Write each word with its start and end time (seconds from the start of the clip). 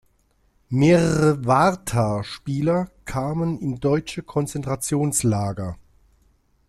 Mehrere 0.69 1.45
"Warta"-Spieler 1.45 2.89
kamen 3.05 3.59
in 3.59 3.79
deutsche 3.79 4.23
Konzentrationslager. 4.23 5.77